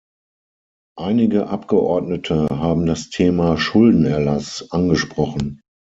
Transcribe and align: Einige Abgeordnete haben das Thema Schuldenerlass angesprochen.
Einige 0.97 1.45
Abgeordnete 1.47 2.47
haben 2.49 2.87
das 2.87 3.11
Thema 3.11 3.55
Schuldenerlass 3.59 4.71
angesprochen. 4.71 5.61